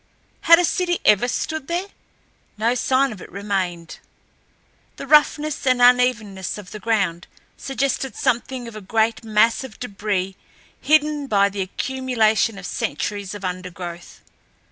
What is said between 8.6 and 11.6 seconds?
of a great mass of debris hidden by